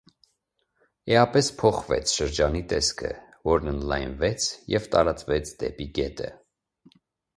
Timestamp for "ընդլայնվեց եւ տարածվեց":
3.75-5.53